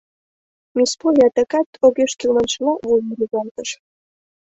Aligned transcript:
Мисс 0.75 0.91
Полли 0.99 1.21
адакат 1.27 1.69
огеш 1.85 2.11
кӱл 2.19 2.31
маншыла 2.35 2.73
вуйым 2.83 3.07
рӱзалтыш. 3.17 3.69